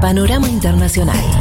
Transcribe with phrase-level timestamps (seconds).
[0.00, 1.37] Panorama Internacional.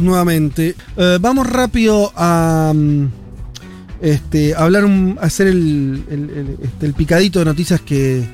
[0.00, 0.74] Nuevamente.
[0.96, 3.06] Eh, vamos rápido a mm,
[4.00, 8.24] este, hablar, un- hacer el, este, picadito de noticias que,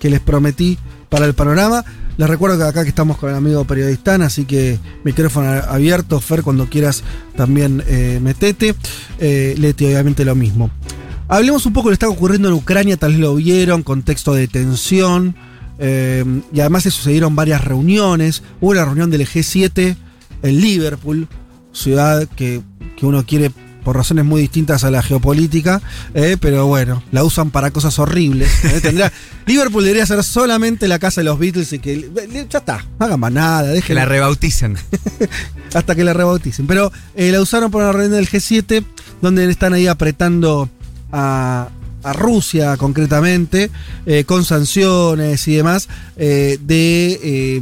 [0.00, 1.84] les prometí para el panorama.
[2.16, 6.42] Les recuerdo que acá que estamos con el amigo periodista, así que micrófono abierto, Fer,
[6.42, 7.04] cuando quieras
[7.36, 8.74] también eh, metete.
[9.18, 10.70] Eh, Leti, obviamente lo mismo.
[11.28, 14.34] Hablemos un poco de lo que está ocurriendo en Ucrania, tal vez lo vieron, contexto
[14.34, 15.34] de tensión.
[15.78, 18.42] eh, y además se sucedieron varias reuniones.
[18.60, 19.96] Hubo una reunión del G7
[20.42, 21.28] en Liverpool,
[21.72, 22.60] ciudad que,
[22.96, 23.50] que uno quiere
[23.84, 25.82] por razones muy distintas a la geopolítica,
[26.14, 28.48] eh, pero bueno, la usan para cosas horribles.
[28.64, 29.12] eh, tendría-
[29.46, 33.06] Liverpool debería ser solamente la casa de los Beatles y que eh, ya está, no
[33.06, 34.76] hagan más nada, Que dejen la rebauticen.
[35.74, 36.68] hasta que la rebauticen.
[36.68, 38.84] Pero eh, la usaron para una reunión del G7,
[39.20, 40.70] donde están ahí apretando
[41.10, 41.68] a,
[42.04, 43.68] a Rusia concretamente,
[44.26, 46.58] con sanciones y demás, de,
[47.20, 47.60] eh,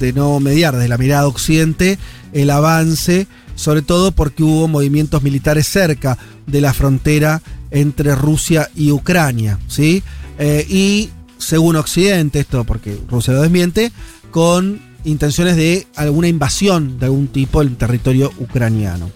[0.00, 1.98] de no mediar desde la mirada occidente
[2.32, 8.90] el avance, sobre todo porque hubo movimientos militares cerca de la frontera entre Rusia y
[8.90, 10.02] Ucrania, ¿sí?
[10.38, 13.92] Eh, y según Occidente, esto porque Rusia lo desmiente,
[14.30, 19.10] con intenciones de alguna invasión de algún tipo en territorio ucraniano.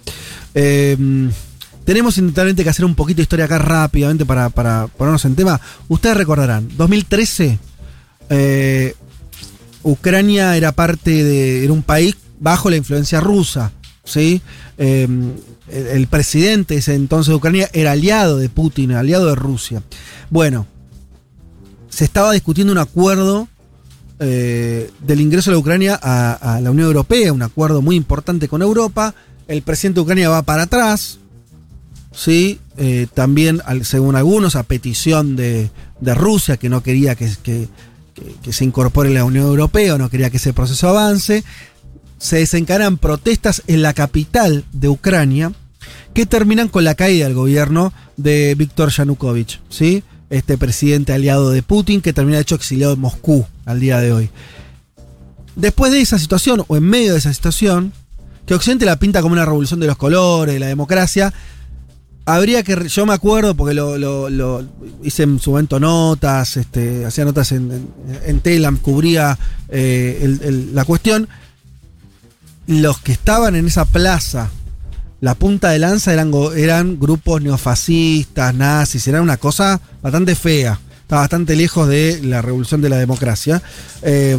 [0.54, 0.96] Eh,
[1.84, 5.60] tenemos inevitablemente que hacer un poquito de historia acá rápidamente para, para ponernos en tema.
[5.88, 7.58] Ustedes recordarán, 2013,
[8.30, 8.94] eh,
[9.84, 11.64] Ucrania era parte de.
[11.64, 13.72] era un país bajo la influencia rusa.
[14.04, 14.42] ¿sí?
[14.78, 15.08] Eh,
[15.70, 19.82] el, presidente ese entonces de Ucrania era aliado de Putin, aliado de Rusia.
[20.30, 20.66] Bueno,
[21.88, 23.48] se estaba discutiendo un acuerdo
[24.20, 29.14] eh, del ingreso de Ucrania a, la Unión Europea, un acuerdo muy importante con Europa.
[29.48, 31.18] El presidente de Ucrania va para atrás,
[32.12, 32.60] ¿sí?
[32.76, 35.70] Eh, también, según algunos, a petición de,
[36.00, 37.68] de Rusia, que no quería que, que-
[38.14, 41.44] que- se incorpore la Unión Europea, no quería que ese proceso avance.
[42.18, 45.52] Se desencadenan protestas en la capital de Ucrania,
[46.14, 50.02] que terminan con la caída del gobierno de Víctor Yanukovych, ¿sí?
[50.30, 54.12] Este presidente aliado de Putin, que termina de hecho exiliado en Moscú al día de
[54.12, 54.30] hoy.
[55.56, 57.92] Después de esa situación, o en medio de esa situación,
[58.46, 61.32] que Occidente la pinta como una revolución de los colores, de la democracia,
[62.24, 62.88] habría que.
[62.88, 64.64] Yo me acuerdo porque lo,
[65.02, 67.88] hice en su momento notas, este, hacía notas en,
[68.24, 71.28] en, Telam, cubría eh, la cuestión.
[72.66, 74.50] Los que estaban en esa plaza,
[75.20, 80.80] la punta de lanza eran, eran grupos neofascistas, nazis, era una cosa bastante fea.
[81.02, 83.62] Estaba bastante lejos de la revolución de la democracia.
[84.00, 84.38] Eh,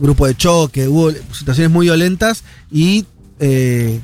[0.00, 3.04] grupo de choque, hubo situaciones muy violentas y
[3.40, 4.00] eh,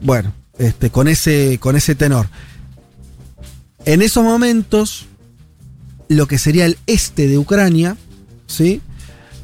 [0.00, 2.28] bueno, este, con, ese, con ese tenor.
[3.86, 5.06] En esos momentos,
[6.08, 7.96] lo que sería el este de Ucrania,
[8.46, 8.82] ¿sí?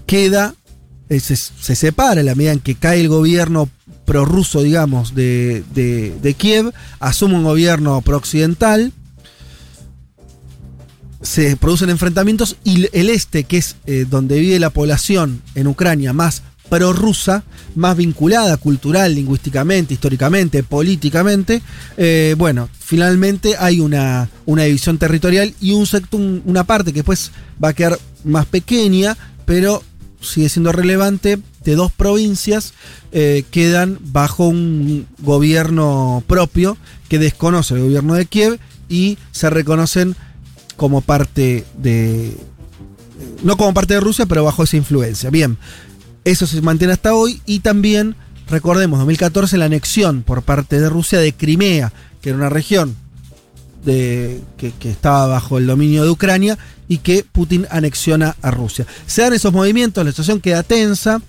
[0.06, 0.54] Queda,
[1.08, 3.70] eh, se, se separa en la medida en que cae el gobierno
[4.04, 8.92] prorruso, digamos, de, de, Kiev, asume un gobierno prooccidental,
[11.22, 16.12] se producen enfrentamientos y el este, que es eh, donde vive la población en Ucrania
[16.12, 17.44] más prorrusa,
[17.74, 21.62] más vinculada cultural, lingüísticamente, históricamente, políticamente,
[21.96, 27.00] eh, bueno, finalmente hay una, una división territorial y un sector, un- una parte que
[27.00, 27.30] después
[27.62, 29.82] va a quedar más pequeña, pero
[30.20, 32.74] sigue siendo relevante, de dos provincias
[33.12, 36.76] eh, quedan bajo un gobierno propio
[37.08, 40.14] que desconoce el gobierno de Kiev y se reconocen
[40.76, 42.36] como parte de.
[43.42, 45.30] No como parte de Rusia, pero bajo esa influencia.
[45.30, 45.56] Bien,
[46.26, 47.40] eso se mantiene hasta hoy.
[47.46, 48.16] Y también,
[48.48, 52.96] recordemos, 2014, la anexión por parte de Rusia de Crimea, que era una región
[53.84, 54.42] que,
[54.82, 56.58] estaba bajo el dominio de Ucrania
[56.88, 58.86] y que Putin anexiona a Rusia.
[59.06, 61.22] Se dan esos movimientos, la situación queda tensa.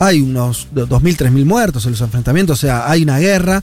[0.00, 3.62] Hay unos 2.000, 3.000 muertos en los enfrentamientos, o sea, hay una guerra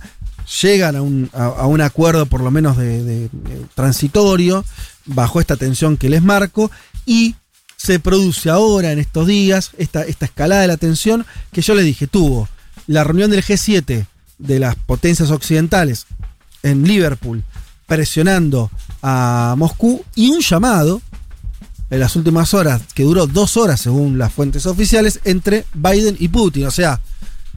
[0.61, 3.29] llegan a un, acuerdo por lo menos de
[3.73, 4.63] transitorio
[5.05, 6.69] bajo esta tensión que les marco
[7.05, 7.35] y
[7.77, 11.85] se produce ahora en estos días esta, esta escalada de la tensión que yo les
[11.85, 12.47] dije tuvo
[12.87, 14.05] la reunión del G7
[14.37, 16.05] de las potencias occidentales
[16.63, 17.43] en Liverpool
[17.85, 21.01] presionando a Moscú y un llamado
[21.89, 26.27] en las últimas horas que duró dos horas según las fuentes oficiales entre Biden y
[26.29, 26.99] Putin o sea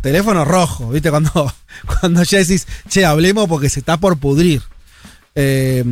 [0.00, 1.10] teléfono rojo, ¿viste?
[1.10, 1.52] Cuando,
[2.00, 4.62] cuando ya decís, che, hablemos porque se está por pudrir.
[5.34, 5.84] Eh,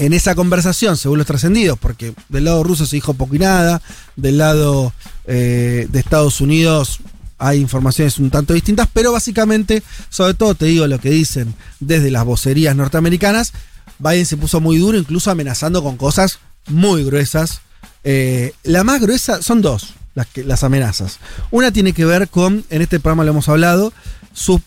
[0.00, 3.82] en esa conversación, según los trascendidos, porque del lado ruso se dijo poco y nada,
[4.16, 4.94] del lado
[5.26, 7.00] eh, de Estados Unidos
[7.36, 12.10] hay informaciones un tanto distintas, pero básicamente, sobre todo te digo lo que dicen desde
[12.10, 13.52] las vocerías norteamericanas,
[13.98, 16.38] Biden se puso muy duro, incluso amenazando con cosas
[16.68, 17.60] muy gruesas.
[18.02, 21.18] Eh, la más gruesa son dos las, las amenazas.
[21.50, 23.92] Una tiene que ver con, en este programa lo hemos hablado,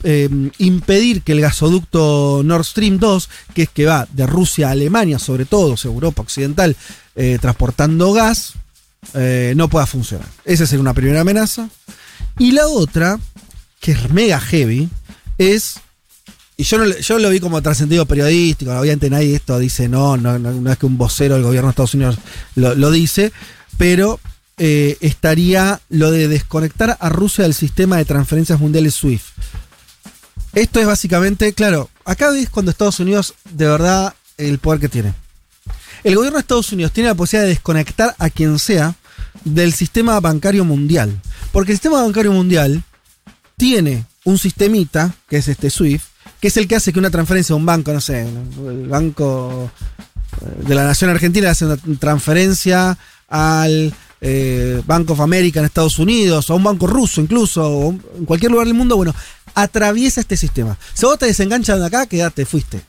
[0.03, 4.71] eh, impedir que el gasoducto Nord Stream 2, que es que va de Rusia a
[4.71, 6.75] Alemania, sobre todo, Europa Occidental,
[7.15, 8.53] eh, transportando gas,
[9.13, 10.27] eh, no pueda funcionar.
[10.45, 11.69] Esa sería una primera amenaza.
[12.37, 13.19] Y la otra,
[13.79, 14.89] que es mega heavy,
[15.37, 15.75] es.
[16.55, 20.71] Y yo, yo lo vi como trascendido periodístico, obviamente nadie esto dice, no, no, no,
[20.71, 22.17] es que un vocero del gobierno de Estados Unidos
[22.55, 23.31] lo, lo dice,
[23.79, 24.19] pero
[24.57, 29.25] eh, estaría lo de desconectar a Rusia del sistema de transferencias mundiales SWIFT.
[30.53, 35.13] Esto es básicamente, claro, acá ves cuando Estados Unidos de verdad el poder que tiene.
[36.03, 38.95] El gobierno de Estados Unidos tiene la posibilidad de desconectar a quien sea
[39.45, 41.19] del sistema bancario mundial.
[41.51, 42.83] Porque el sistema bancario mundial
[43.57, 46.05] tiene un sistemita, que es este SWIFT,
[46.39, 49.71] que es el que hace que una transferencia a un banco, no sé, el banco
[50.65, 52.97] de la Nación Argentina hace una transferencia
[53.27, 53.93] al
[54.25, 58.51] eh, Bank of America en Estados Unidos, o un banco ruso incluso, o en cualquier
[58.51, 59.13] lugar del mundo, bueno,
[59.53, 60.77] atraviesa este sistema.
[60.93, 62.81] Si vos te desenganchas de acá, quedate, fuiste.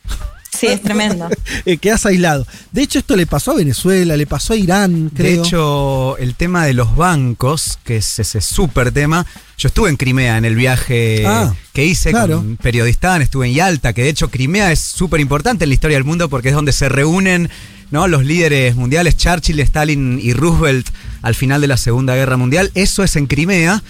[0.57, 1.29] Sí, es tremendo.
[1.67, 2.47] Eh, quedas aislado.
[2.73, 5.43] De hecho, esto le pasó a Venezuela, le pasó a Irán, creo.
[5.43, 9.25] De hecho, el tema de los bancos, que es ese súper tema.
[9.57, 13.95] Yo estuve en Crimea en el viaje ah, que hice con Periodistán, estuve en Yalta,
[13.95, 16.73] que de hecho Crimea es súper importante en la historia del mundo porque es donde
[16.73, 17.49] se reúnen
[17.95, 18.09] ¿no?
[18.09, 20.89] los líderes mundiales, Churchill, Stalin y Roosevelt
[21.23, 22.73] al final de la Segunda Guerra Mundial.
[22.75, 23.85] Eso es en Crimea.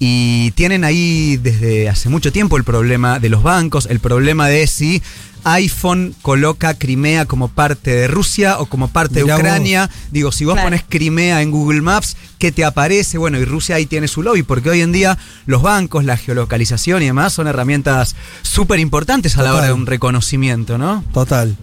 [0.00, 4.66] Y tienen ahí desde hace mucho tiempo el problema de los bancos, el problema de
[4.66, 5.00] si
[5.44, 9.88] iPhone coloca Crimea como parte de Rusia o como parte de Ucrania.
[10.10, 13.16] Digo, si vos pones Crimea en Google Maps, ¿qué te aparece?
[13.16, 15.16] Bueno, y Rusia ahí tiene su lobby, porque hoy en día
[15.46, 19.86] los bancos, la geolocalización y demás son herramientas súper importantes a la hora de un
[19.86, 21.04] reconocimiento, ¿no?
[21.14, 21.56] Total.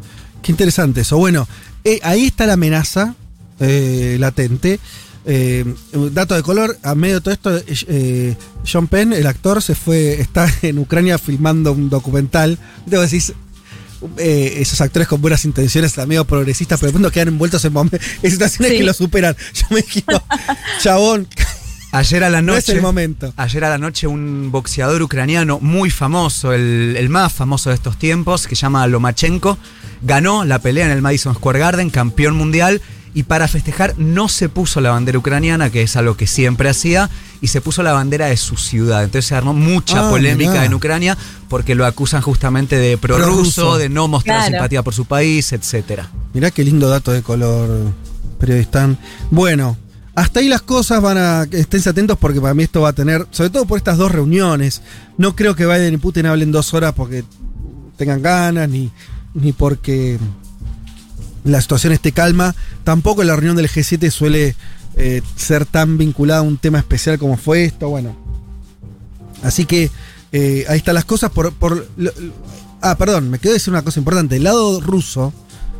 [0.43, 1.17] Qué interesante eso.
[1.17, 1.47] Bueno,
[1.83, 3.15] eh, ahí está la amenaza
[3.59, 4.79] eh, latente.
[5.25, 5.63] Eh,
[6.11, 8.35] dato de color, a medio de todo esto, eh,
[8.69, 12.57] John Penn, el actor, se fue, está en Ucrania filmando un documental.
[12.85, 13.23] Debo decir,
[14.17, 18.31] eh, esos actores con buenas intenciones, medio progresistas, pero de pronto quedan envueltos en, en
[18.31, 19.35] situaciones que lo superan.
[19.53, 20.03] Yo me dije,
[20.81, 21.27] chabón.
[21.93, 22.59] Ayer a la noche.
[22.59, 23.31] es el momento.
[23.37, 27.99] Ayer a la noche, un boxeador ucraniano muy famoso, el, el, más famoso de estos
[27.99, 29.59] tiempos, que se llama Lomachenko,
[30.03, 32.81] ganó la pelea en el Madison Square Garden, campeón mundial
[33.13, 37.09] y para festejar no se puso la bandera ucraniana, que es algo que siempre hacía,
[37.41, 39.03] y se puso la bandera de su ciudad.
[39.03, 41.17] Entonces se armó mucha ah, polémica en Ucrania
[41.47, 46.09] porque lo acusan justamente de prorruso, de no mostrar simpatía por su país, etcétera.
[46.33, 47.69] Mirá qué lindo dato de color,
[48.39, 48.97] periodistán.
[49.29, 49.77] Bueno,
[50.15, 51.43] hasta ahí las cosas van a.
[51.51, 53.27] Esténse atentos porque para mí esto va a tener.
[53.29, 54.81] Sobre todo por estas dos reuniones.
[55.17, 57.23] No creo que Biden y Putin hablen dos horas porque
[57.97, 58.91] tengan ganas, ni,
[59.33, 60.19] ni porque
[61.43, 62.55] la situación esté calma.
[62.83, 64.55] Tampoco la reunión del G7 suele
[64.95, 67.89] eh, ser tan vinculada a un tema especial como fue esto.
[67.89, 68.15] Bueno.
[69.43, 69.91] Así que
[70.31, 71.31] eh, ahí están las cosas.
[71.31, 71.87] Por, por
[72.81, 74.37] ah, perdón, me quedo decir una cosa importante.
[74.37, 75.33] El lado ruso,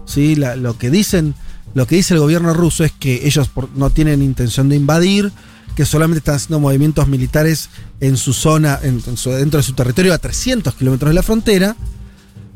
[0.06, 0.36] ¿sí?
[0.36, 1.36] lo que dicen.
[1.74, 5.32] Lo que dice el gobierno ruso es que ellos no tienen intención de invadir,
[5.76, 7.70] que solamente están haciendo movimientos militares
[8.00, 11.76] en su zona, dentro de su territorio, a 300 kilómetros de la frontera,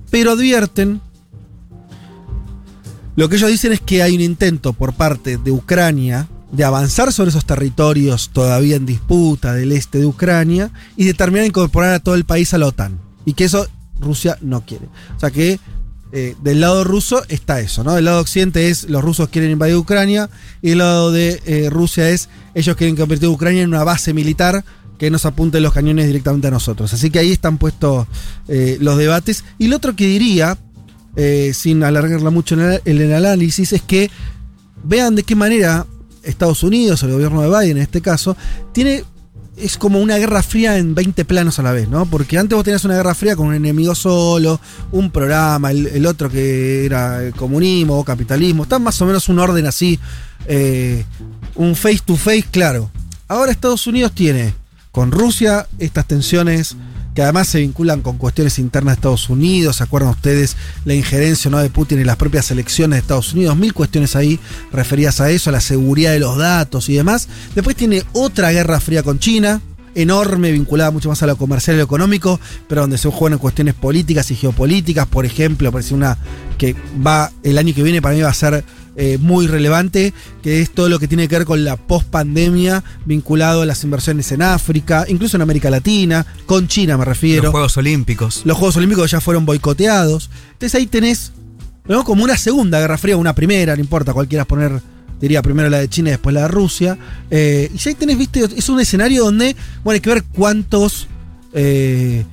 [0.09, 1.01] pero advierten
[3.15, 7.11] lo que ellos dicen es que hay un intento por parte de Ucrania de avanzar
[7.11, 11.93] sobre esos territorios todavía en disputa del este de Ucrania y de terminar de incorporar
[11.95, 12.99] a todo el país a la OTAN.
[13.25, 13.67] Y que eso
[13.99, 14.85] Rusia no quiere.
[15.15, 15.59] O sea que
[16.13, 17.95] eh, del lado ruso está eso, ¿no?
[17.95, 20.29] Del lado occidente es los rusos quieren invadir Ucrania
[20.61, 24.63] y del lado de eh, Rusia es ellos quieren convertir Ucrania en una base militar
[24.97, 26.93] que nos apunte los cañones directamente a nosotros.
[26.93, 28.07] Así que ahí están puestos
[28.47, 29.43] eh, los debates.
[29.57, 30.57] Y lo otro que diría,
[31.15, 34.09] eh, sin alargarla mucho en el, análisis, es que
[34.83, 35.85] vean de qué manera
[36.23, 38.35] Estados Unidos, el gobierno de Biden en este caso,
[38.73, 39.03] tiene
[39.55, 42.05] es como una guerra fría en 20 planos a la vez, ¿no?
[42.05, 44.61] Porque antes vos tenías una guerra fría con un enemigo solo,
[44.91, 49.65] un programa, el, otro que era comunismo o capitalismo, está más o menos un orden
[49.65, 49.99] así,
[50.45, 51.03] eh,
[51.55, 52.91] un face to face, claro.
[53.27, 54.53] Ahora Estados Unidos tiene
[54.97, 56.75] con Rusia estas tensiones
[57.13, 59.75] que además se vinculan con cuestiones internas de Estados Unidos.
[59.75, 61.59] ¿Se acuerdan ustedes la injerencia ¿no?
[61.59, 63.55] de Putin en las propias elecciones de Estados Unidos?
[63.57, 64.39] Mil cuestiones ahí
[64.71, 67.27] referidas a eso, a la seguridad de los datos y demás.
[67.53, 69.61] Después tiene otra guerra fría con China.
[69.93, 73.75] enorme, vinculada mucho más a lo comercial y lo económico, pero donde se juegan cuestiones
[73.75, 76.17] políticas y geopolíticas, por ejemplo, parece una
[76.57, 76.75] que
[77.05, 78.63] va el año que viene para mí va a ser
[78.97, 83.61] eh, muy relevante, que es todo lo que tiene que ver con la post-pandemia vinculado
[83.61, 87.43] a las inversiones en África, incluso en América Latina, con China me refiero.
[87.43, 88.41] Los Juegos Olímpicos.
[88.43, 90.29] Los Juegos Olímpicos ya fueron boicoteados.
[90.53, 91.31] Entonces ahí tenés
[91.87, 92.03] ¿no?
[92.03, 94.81] como una segunda Guerra Fría, una primera, no importa cuál quieras poner
[95.19, 96.97] diría primero la de China y después la de Rusia.
[97.29, 101.07] Eh, y ya ahí tenés, viste, es un escenario donde, bueno, hay que ver cuántos,
[101.53, 102.25] eh,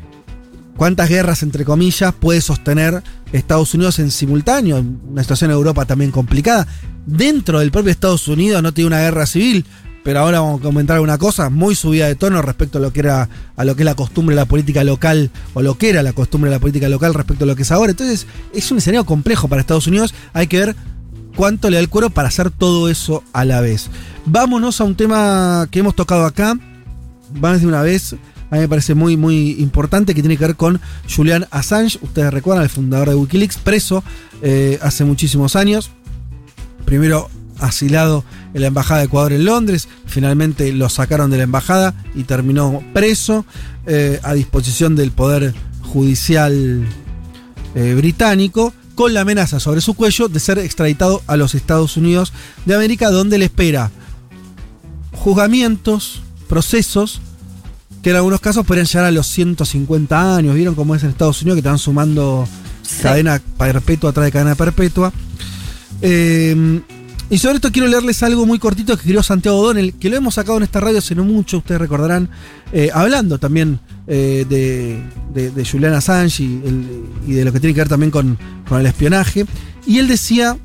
[0.76, 3.02] cuántas guerras, entre comillas, puede sostener
[3.32, 4.84] Estados Unidos en simultáneo.
[5.10, 6.66] Una situación en Europa también complicada.
[7.06, 9.64] Dentro del propio Estados Unidos no tiene una guerra civil.
[10.04, 13.00] Pero ahora vamos a comentar una cosa muy subida de tono respecto a lo que
[13.00, 13.26] era
[13.56, 16.12] a lo que es la costumbre de la política local o lo que era la
[16.12, 17.92] costumbre de la política local respecto a lo que es ahora.
[17.92, 20.12] Entonces, es un escenario complejo para Estados Unidos.
[20.34, 20.76] Hay que ver
[21.34, 23.88] cuánto le da el cuero para hacer todo eso a la vez.
[24.26, 26.54] Vámonos a un tema que hemos tocado acá.
[27.32, 28.14] Vamos de una vez.
[28.54, 30.80] A mí me parece muy, muy importante que tiene que ver con
[31.12, 31.98] Julian Assange.
[32.02, 34.04] Ustedes recuerdan, el fundador de Wikileaks, preso
[34.42, 35.90] eh, hace muchísimos años.
[36.84, 38.22] Primero asilado
[38.54, 39.88] en la Embajada de Ecuador en Londres.
[40.06, 43.44] Finalmente lo sacaron de la embajada y terminó preso
[43.86, 46.86] eh, a disposición del Poder Judicial
[47.74, 52.32] eh, británico con la amenaza sobre su cuello de ser extraditado a los Estados Unidos
[52.66, 53.90] de América, donde le espera
[55.10, 57.20] juzgamientos, procesos,
[58.04, 60.54] que en algunos casos podrían llegar a los 150 años.
[60.54, 62.46] ¿Vieron cómo es en Estados Unidos que están sumando
[63.02, 65.12] cadena perpetua atrás de cadena perpetua?
[66.02, 66.80] Eh,
[67.30, 70.34] y sobre esto quiero leerles algo muy cortito que escribió Santiago Donel, que lo hemos
[70.34, 72.28] sacado en esta radio hace no mucho, ustedes recordarán,
[72.72, 77.88] eh, hablando también eh, de, de, Julian Assange y, de lo que tiene que ver
[77.88, 78.36] también con,
[78.70, 79.46] el espionaje.
[79.86, 80.58] Y él decía,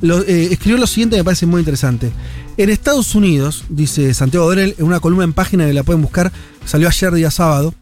[0.00, 2.10] lo, eh, escribió lo siguiente que me parece muy interesante.
[2.58, 6.32] En Estados Unidos, dice Santiago Donel, en una columna en página que la pueden buscar,
[6.64, 7.74] salió ayer día sábado,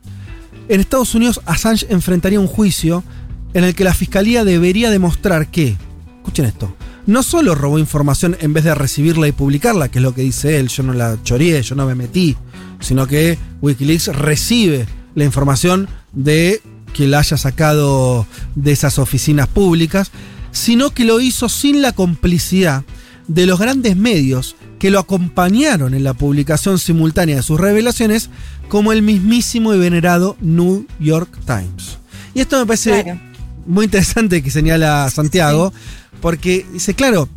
[0.68, 3.04] en Estados Unidos Assange enfrentaría un juicio
[3.52, 5.76] en el que la fiscalía debería demostrar que,
[6.16, 6.74] escuchen esto,
[7.06, 10.58] no solo robó información en vez de recibirla y publicarla, que es lo que dice
[10.58, 12.36] él, yo no la choreé, yo no me metí,
[12.80, 16.60] sino que Wikileaks recibe la información de
[16.92, 18.26] que la haya sacado
[18.56, 20.10] de esas oficinas públicas,
[20.50, 22.82] sino que lo hizo sin la complicidad
[23.26, 28.30] de los grandes medios que lo acompañaron en la publicación simultánea de sus revelaciones,
[28.68, 31.98] como el mismísimo y venerado New York Times.
[32.34, 33.18] Y esto me parece
[33.66, 35.72] muy interesante que señala Santiago,
[36.20, 37.28] porque dice, claro,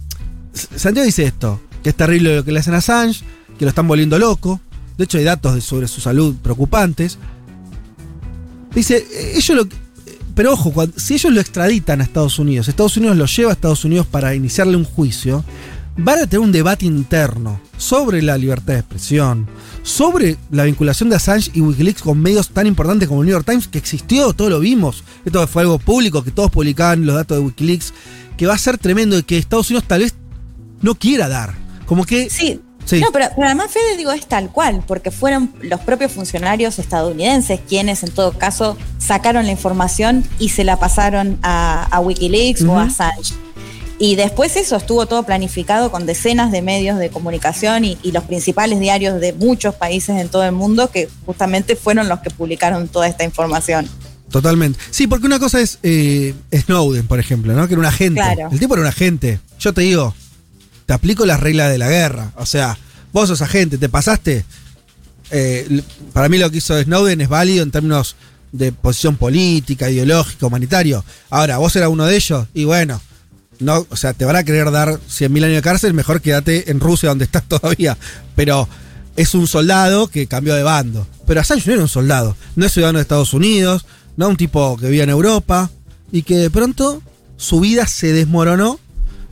[0.53, 3.23] Santiago dice esto, que es terrible lo que le hacen a Assange,
[3.57, 4.59] que lo están volviendo loco.
[4.97, 7.17] De hecho, hay datos sobre su salud preocupantes.
[8.73, 9.67] Dice, ellos lo.
[10.35, 13.85] Pero ojo, si ellos lo extraditan a Estados Unidos, Estados Unidos lo lleva a Estados
[13.85, 15.43] Unidos para iniciarle un juicio,
[15.97, 19.47] van a tener un debate interno sobre la libertad de expresión,
[19.83, 23.45] sobre la vinculación de Assange y Wikileaks con medios tan importantes como el New York
[23.45, 25.03] Times, que existió, todo lo vimos.
[25.25, 27.93] Esto fue algo público, que todos publicaban los datos de Wikileaks
[28.37, 30.15] que va a ser tremendo y que Estados Unidos tal vez
[30.81, 31.55] no quiera dar.
[31.85, 32.29] Como que.
[32.29, 32.61] Sí.
[33.01, 38.01] No, pero, además, Fede, digo, es tal cual, porque fueron los propios funcionarios estadounidenses quienes,
[38.03, 43.33] en todo caso, sacaron la información y se la pasaron a, Wikileaks o a Assange.
[43.99, 48.79] Y después eso estuvo todo planificado con decenas de medios de comunicación y, los principales
[48.79, 53.07] diarios de muchos países en todo el mundo que justamente fueron los que publicaron toda
[53.07, 53.87] esta información.
[54.29, 54.79] Totalmente.
[54.91, 57.67] Sí, porque una cosa es eh, Snowden, por ejemplo, ¿no?
[57.67, 58.21] Que era un agente.
[58.51, 59.39] El tipo era un agente.
[59.59, 60.13] Yo te digo,
[60.85, 62.31] te aplico las reglas de la guerra.
[62.35, 62.77] O sea,
[63.13, 64.45] vos sos agente, te pasaste.
[65.31, 65.81] Eh,
[66.13, 68.15] para mí lo que hizo Snowden es válido en términos
[68.51, 71.03] de posición política, ideológica, humanitario.
[71.29, 73.01] Ahora, vos eras uno de ellos y bueno,
[73.59, 76.79] no, o sea, te van a querer dar 100.000 años de cárcel, mejor quédate en
[76.79, 77.97] Rusia donde estás todavía.
[78.35, 78.67] Pero
[79.15, 81.07] es un soldado que cambió de bando.
[81.25, 83.85] Pero Assange no era un soldado, no es ciudadano de Estados Unidos,
[84.15, 84.29] ¿no?
[84.29, 85.69] Un tipo que vivía en Europa
[86.11, 87.01] y que de pronto
[87.35, 88.79] su vida se desmoronó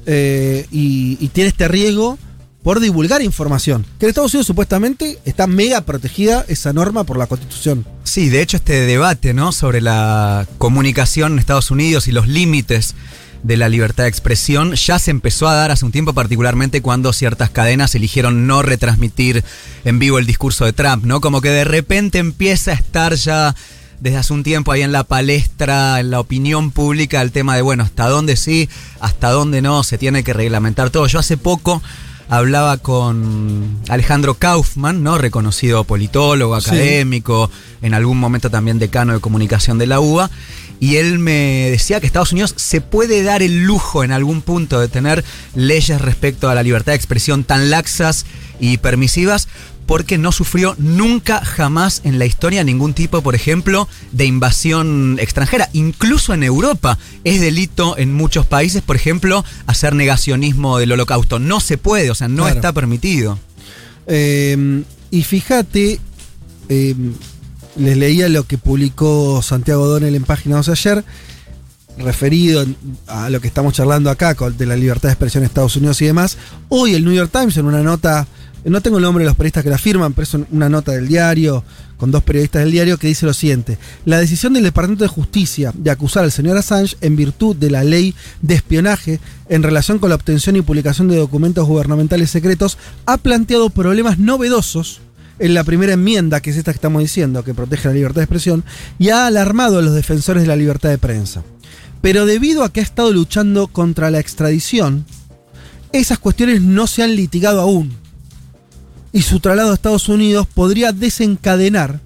[0.06, 2.18] eh, y, tiene este riesgo
[2.64, 3.86] por divulgar información.
[4.00, 7.86] Que en Estados Unidos supuestamente está mega protegida esa norma por la Constitución.
[8.04, 9.52] Sí, de hecho este debate ¿no?
[9.52, 12.96] sobre la comunicación en Estados Unidos y los límites
[13.46, 17.14] de la libertad de expresión ya se empezó a dar hace un tiempo, particularmente cuando
[17.14, 19.44] ciertas cadenas eligieron no retransmitir
[19.84, 21.22] en vivo el discurso de Trump, ¿no?
[21.22, 23.56] Como que de repente empieza a estar ya
[24.00, 27.62] desde hace un tiempo ahí en la palestra, en la opinión pública, el tema de,
[27.62, 28.68] bueno, hasta dónde sí,
[29.00, 31.06] hasta dónde no, se tiene que reglamentar todo.
[31.06, 31.84] Yo hace poco
[32.30, 35.20] hablaba con Alejandro Kaufman, ¿no?
[35.20, 37.52] Reconocido politólogo, académico,
[37.84, 40.32] en algún momento también decano de comunicación de la UBA.
[40.80, 44.80] Y él me decía que Estados Unidos se puede dar el lujo en algún punto
[44.80, 45.24] de tener
[45.56, 48.26] leyes respecto a la libertad de expresión tan laxas
[48.60, 49.48] y permisivas
[49.86, 55.70] porque no sufrió nunca jamás en la historia ningún tipo, por ejemplo, de invasión extranjera.
[55.74, 61.40] Incluso en Europa es delito en muchos países, por ejemplo, hacer negacionismo del holocausto.
[61.40, 63.40] No se puede, o sea, no está permitido.
[64.08, 66.00] Em, y fíjate,
[66.70, 67.14] em,
[67.76, 71.06] les leía lo que publicó Santiago Donel en Página 12 ayer,
[71.98, 72.66] referido
[73.08, 76.06] a lo que estamos charlando acá, de la libertad de expresión en Estados Unidos y
[76.06, 76.38] demás.
[76.70, 78.28] Hoy el New York Times, en una nota
[78.66, 81.08] no tengo el nombre de los periodistas que la firman, pero es una nota del
[81.08, 81.64] diario,
[81.98, 83.78] con dos periodistas del diario, que dice lo siguiente.
[84.06, 87.84] La decisión del Departamento de Justicia de acusar al señor Assange en virtud de la
[87.84, 93.18] ley de espionaje en relación con la obtención y publicación de documentos gubernamentales secretos ha
[93.18, 95.02] planteado problemas novedosos
[95.40, 98.26] en la primera enmienda, que es esta que estamos diciendo, que protege la libertad de
[98.26, 98.64] expresión,
[99.00, 101.44] y ha alarmado a los defensores de la libertad de prensa.
[102.02, 105.06] Pero debido a que ha estado luchando contra la extradición,
[105.92, 107.96] esas cuestiones no se han litigado aún
[109.12, 112.02] y su traslado a Estados Unidos podría desencadenar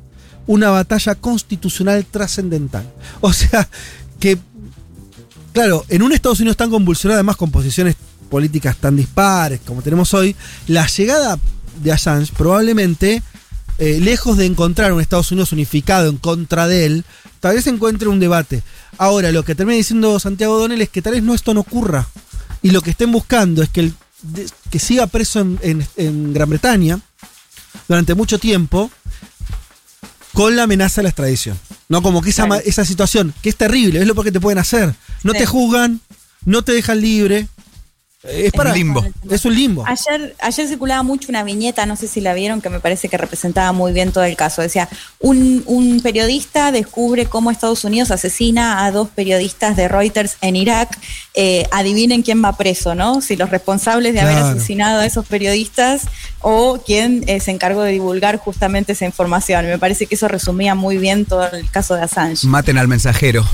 [0.46, 2.88] una batalla constitucional trascendental.
[3.20, 3.68] O sea,
[4.20, 4.38] que,
[5.52, 7.96] claro, en un Estados Unidos tan convulsionado, además con posiciones
[8.30, 10.36] políticas tan dispares como tenemos hoy,
[10.68, 11.40] la llegada
[11.80, 13.24] de Assange probablemente,
[13.78, 17.06] eh, lejos de encontrar un Estados Unidos unificado en contra de él,
[17.40, 18.62] tal vez encuentre un debate.
[18.98, 22.08] Ahora, lo que termina diciendo Santiago Donel es que tal vez no esto no ocurra.
[22.62, 23.94] Y lo que estén buscando es que el
[24.70, 27.00] que siga preso en, Gran Bretaña
[27.88, 28.92] durante mucho tiempo
[30.34, 31.58] con la amenaza de la extradición.
[31.88, 34.94] No como que esa, esa situación, que es terrible, es lo que te pueden hacer.
[35.24, 36.02] No te juzgan,
[36.46, 37.48] no te dejan libre,
[38.24, 39.06] es para limbo.
[39.30, 39.86] Es un limbo.
[39.88, 43.18] Ayer, ayer circulaba mucho una viñeta, no sé si la vieron, que me parece que
[43.18, 44.62] representaba muy bien todo el caso.
[44.62, 50.98] Decía, un, periodista descubre cómo Estados Unidos asesina a dos periodistas de Reuters en Irak.
[51.34, 53.22] Eh, adivinen quién va preso, ¿no?
[53.22, 56.04] Si los responsables de haber asesinado a esos periodistas
[56.42, 59.66] o quién eh, se encargó de divulgar justamente esa información.
[59.66, 62.46] Me parece que eso resumía muy bien todo el caso de Assange.
[62.48, 63.46] Maten al mensajero.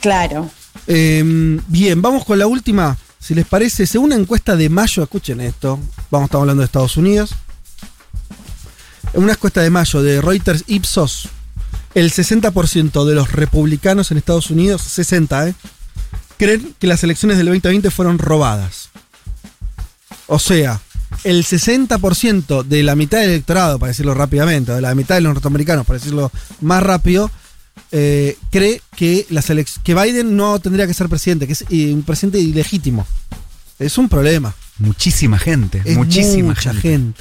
[0.00, 0.50] Claro.
[0.88, 2.96] Em, bien, vamos con la última.
[3.22, 5.78] Si les parece, según una encuesta de mayo, escuchen esto,
[6.10, 7.36] vamos, estamos hablando de Estados Unidos.
[9.12, 11.28] En una encuesta de mayo de Reuters Ipsos,
[11.94, 15.54] el 60% de los republicanos en Estados Unidos, 60, ¿eh?
[16.36, 18.88] creen que las elecciones del 2020 fueron robadas.
[20.26, 20.80] O sea,
[21.22, 25.34] el 60% de la mitad del electorado, para decirlo rápidamente, de la mitad de los
[25.34, 27.30] norteamericanos, para decirlo más rápido,
[27.90, 29.26] eh, cree que,
[29.82, 33.06] que Biden no tendría que ser presidente, que es eh, un presidente ilegítimo.
[33.78, 34.54] Es un problema.
[34.78, 35.82] Muchísima gente.
[35.94, 37.20] muchísima gente.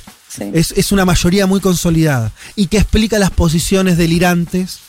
[0.53, 4.79] Es, es, una mayoría muy consolidada y que explica las posiciones delirantes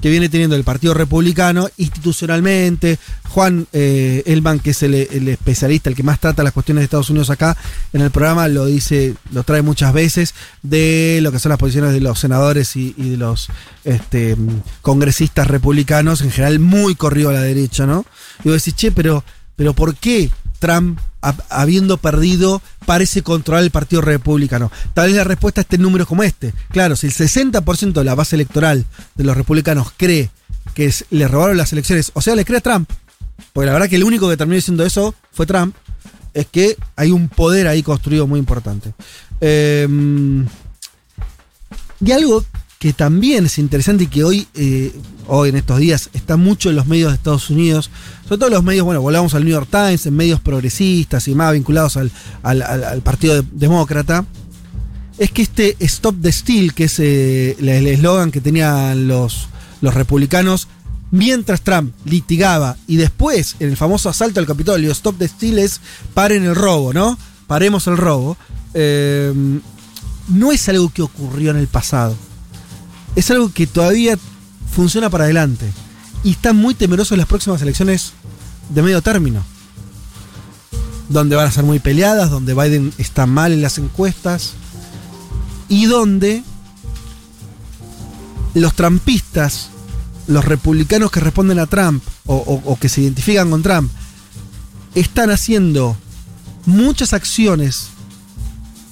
[0.00, 2.98] que viene teniendo el Partido Republicano institucionalmente.
[3.28, 7.10] Juan eh, Elman, que es el, especialista, el que más trata las cuestiones de Estados
[7.10, 7.56] Unidos acá
[7.92, 11.92] en el programa, lo dice, lo trae muchas veces, de lo que son las posiciones
[11.92, 13.48] de los senadores y, de los
[13.84, 14.36] este,
[14.82, 18.04] congresistas republicanos, en general muy corrido a la derecha, ¿no?
[18.44, 19.22] Y vos decís, che, pero,
[19.54, 20.30] pero ¿por qué
[20.60, 21.00] Trump,
[21.48, 24.70] habiendo perdido, parece controlar el Partido Republicano.
[24.94, 26.54] Tal vez la respuesta esté en números como este.
[26.70, 28.84] Claro, si el 60% de la base electoral
[29.16, 30.30] de los republicanos cree
[30.74, 32.88] que le robaron las elecciones, o sea, le cree a Trump,
[33.52, 35.74] porque la verdad que el único que terminó diciendo eso fue Trump,
[36.32, 38.92] es que hay un poder ahí construido muy importante.
[39.40, 40.46] Em,
[42.04, 42.44] y algo
[42.80, 44.90] que también es interesante y que hoy, eh,
[45.26, 47.90] hoy en estos días está mucho en los medios de Estados Unidos,
[48.24, 51.52] sobre todo los medios, bueno, volvamos al New York Times, en medios progresistas y más
[51.52, 52.10] vinculados al,
[53.02, 54.24] Partido Demócrata,
[55.18, 59.48] es que este Stop the Steal, que es eh, el eslogan que tenían los,
[59.82, 60.66] los republicanos,
[61.10, 65.82] mientras Trump litigaba y después en el famoso asalto al Capitolio, Stop the Steal es
[66.14, 67.18] paren el robo, ¿no?
[67.46, 68.38] Paremos el robo.
[68.72, 69.34] Eh,
[70.28, 72.16] no es algo que ocurrió en el pasado
[73.16, 74.18] es algo que todavía
[74.74, 75.70] funciona para adelante.
[76.22, 78.12] Y están muy temerosos las próximas elecciones
[78.68, 79.42] de medio término.
[81.08, 84.52] Donde van a ser muy peleadas, donde Biden está mal en las encuestas.
[85.68, 86.42] Y donde
[88.54, 89.68] los trampistas,
[90.26, 93.90] los republicanos que responden a Trump o, que se identifican con Trump,
[94.94, 95.96] están haciendo
[96.66, 97.88] muchas acciones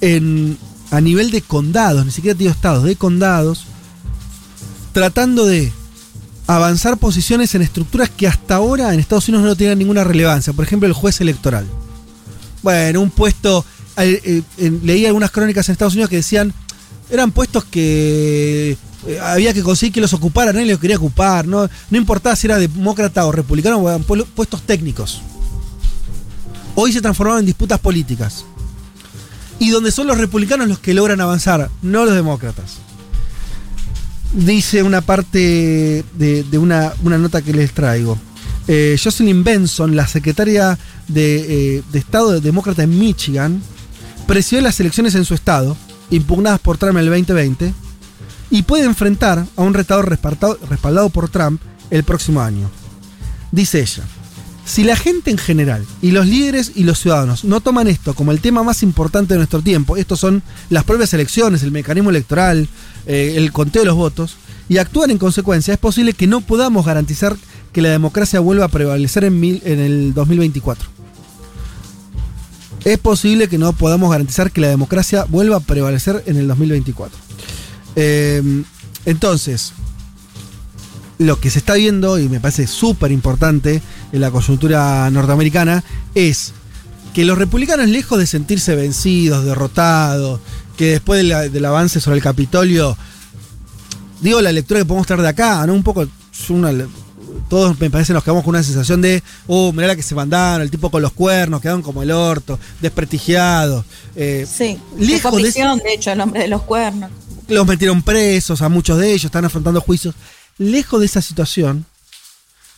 [0.01, 0.57] en,
[0.91, 3.65] a nivel de condados, ni siquiera digo estados, de condados,
[4.91, 5.71] tratando de
[6.47, 10.53] avanzar posiciones en estructuras que hasta ahora en Estados Unidos no tienen ninguna relevancia.
[10.53, 11.65] Por ejemplo, el juez electoral.
[12.63, 13.65] Bueno, un puesto.
[13.97, 14.41] Eh,
[14.83, 16.53] leí algunas crónicas en Estados Unidos que decían.
[17.11, 21.69] Eran puestos que eh, había que conseguir que los ocuparan, nadie los quería ocupar, no,
[21.89, 25.21] no importaba si era demócrata o republicano, eran puestos técnicos.
[26.75, 28.45] Hoy se transformaron en disputas políticas.
[29.61, 32.77] y donde son los republicanos los que logran avanzar, no los demócratas.
[34.33, 38.17] Dice una parte de, una, nota que les traigo.
[38.67, 43.61] Eh, Jocelyn Benson, la secretaria de, eh, de Estado demócrata en Michigan,
[44.27, 45.75] presidió las elecciones en su estado,
[46.11, 47.73] impugnadas por Trump en el 2020,
[48.51, 52.69] y puede enfrentar a un retador respaldado por Trump el próximo año.
[53.51, 54.03] Dice ella,
[54.65, 58.31] si la gente en general y los líderes y los ciudadanos no toman esto como
[58.31, 62.69] el tema más importante de nuestro tiempo, estos son las propias elecciones, el mecanismo electoral,
[63.09, 64.37] eh, el conteo de los votos,
[64.69, 67.35] y actúan en consecuencia, es posible que no podamos garantizar
[67.73, 70.87] que la democracia vuelva a prevalecer en, en el 2024.
[72.85, 77.17] Es posible que no podamos garantizar que la democracia vuelva a prevalecer en el 2024.
[77.95, 78.63] Eh,
[79.05, 79.73] entonces,
[81.17, 86.53] lo que se está viendo, y me parece súper importante en la coyuntura norteamericana, es
[87.13, 90.39] que los republicanos, lejos de sentirse vencidos, derrotados,
[90.79, 92.95] que después del avance sobre el Capitolio,
[94.21, 95.73] digo la lectura que podemos traer de acá, ¿no?
[95.73, 96.07] Un poco,
[97.49, 100.61] todos me parece nos quedamos con una sensación de, oh, mirá la que se mandaron,
[100.61, 103.83] el tipo con los cuernos, quedaron como el orto, desprestigiados.
[104.15, 107.11] Eh, sí, lejos de, de hecho, el hombre de los cuernos.
[107.49, 110.15] Los metieron presos a muchos de ellos, están afrontando juicios
[110.57, 111.85] lejos de esa situación,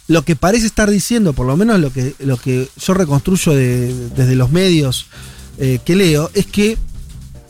[0.07, 4.35] lo que parece estar diciendo, por lo menos lo que, lo que yo reconstruyo desde
[4.35, 5.05] los medios
[5.59, 6.79] eh, que leo, es que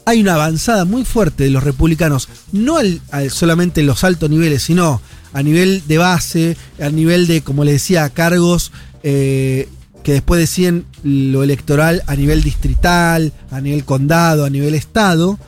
[0.05, 4.63] hay una avanzada muy fuerte de los republicanos, no al, solamente en los altos niveles,
[4.63, 5.01] sino
[5.33, 8.71] a nivel de base, a nivel de, como le decía, cargos
[9.03, 9.69] eh,
[10.03, 15.39] que después decían lo electoral a nivel distrital, a nivel condado, a nivel estado,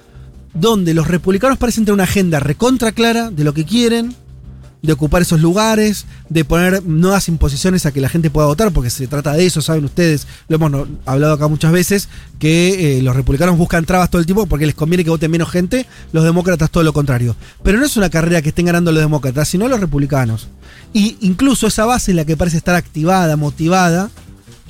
[0.53, 4.15] donde los republicanos parecen tener una agenda recontra clara de lo que quieren,
[4.83, 8.89] de ocupar esos lugares, de poner nuevas imposiciones a que la gente pueda votar, porque
[8.89, 13.15] se trata de eso, saben ustedes, lo hemos hablado acá muchas veces, que eh, los
[13.15, 16.69] republicanos buscan trabas todo el tiempo porque les conviene que voten menos gente, los demócratas
[16.69, 17.35] todo lo contrario.
[17.63, 20.49] Pero no es una carrera que estén ganando los demócratas, sino los republicanos.
[20.91, 24.11] Y incluso esa base es la que parece estar activada, motivada,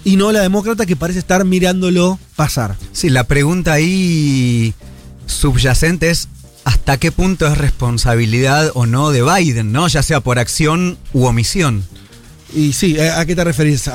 [0.04, 2.76] y no la demócrata que parece estar mirándolo pasar.
[2.92, 4.76] Sí, la pregunta ahí
[5.26, 6.28] subyacente es
[6.64, 9.88] hasta qué punto es responsabilidad o no de Biden, ¿no?
[9.88, 11.84] Ya sea por acción u omisión.
[12.54, 13.90] Y sí, ¿a qué te referís?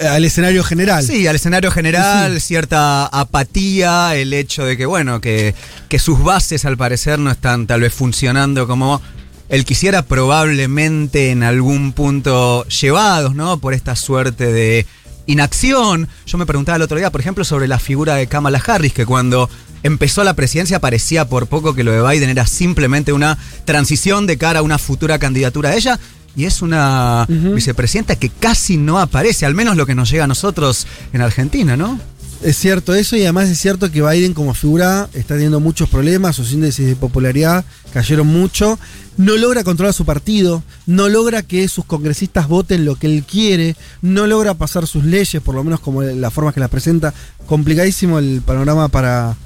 [0.00, 1.04] al escenario general.
[1.04, 5.54] Sí, al escenario general, cierta apatía, el hecho de que, bueno, que,
[5.88, 9.02] que sus bases al parecer no están tal vez funcionando como
[9.48, 13.58] él quisiera, probablemente en algún punto llevados, ¿no?
[13.58, 14.86] Por esta suerte de
[15.26, 16.08] inacción.
[16.26, 19.04] Yo me preguntaba el otro día, por ejemplo, sobre la figura de Kamala Harris, que
[19.04, 19.50] cuando
[19.82, 24.38] empezó la presidencia parecía por poco que lo de Biden era simplemente una transición de
[24.38, 25.98] cara a una futura candidatura a ella.
[26.36, 30.28] Y es una vicepresidenta que casi no aparece, al menos lo que nos llega a
[30.28, 31.98] nosotros en Argentina, ¿no?
[32.42, 36.36] Es cierto eso y además es cierto que Biden como figura está teniendo muchos problemas,
[36.36, 38.78] sus índices de popularidad cayeron mucho,
[39.18, 43.76] no logra controlar su partido, no logra que sus congresistas voten lo que él quiere,
[44.00, 47.12] no logra pasar sus leyes, por lo menos como la forma que las presenta,
[47.44, 49.36] complicadísimo el panorama para,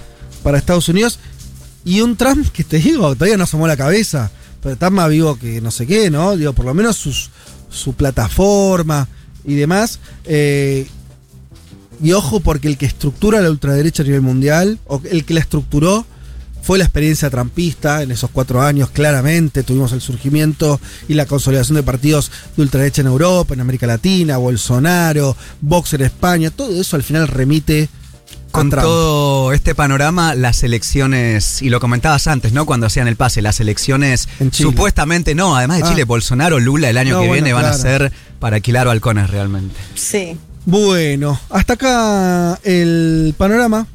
[0.44, 1.18] para Estados Unidos.
[1.84, 4.30] Y un Trump que te digo, todavía no asomó la cabeza,
[4.62, 6.36] pero está más vivo que no sé qué, ¿no?
[6.36, 7.30] Digo, por lo menos sus,
[7.68, 9.08] su plataforma
[9.44, 9.98] y demás.
[10.24, 10.86] Eh,
[12.02, 15.40] y ojo, porque el que estructura la ultraderecha a nivel mundial, o el que la
[15.40, 16.06] estructuró,
[16.62, 19.62] fue la experiencia trampista en esos cuatro años, claramente.
[19.62, 24.38] Tuvimos el surgimiento y la consolidación de partidos de ultraderecha en Europa, en América Latina,
[24.38, 26.50] Bolsonaro, Vox en España.
[26.50, 27.90] Todo eso al final remite
[28.54, 32.66] con todo este panorama, las elecciones, y lo comentabas antes, ¿no?
[32.66, 35.88] Cuando hacían el pase, las elecciones supuestamente no, además de ah.
[35.88, 39.74] Chile, Bolsonaro, Lula el año que viene van a ser para alquilar balcones realmente.
[39.96, 40.38] Sí.
[40.66, 43.88] Bueno, hasta acá el panorama.